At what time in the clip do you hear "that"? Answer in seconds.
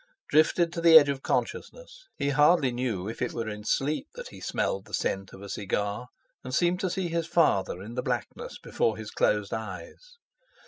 4.15-4.29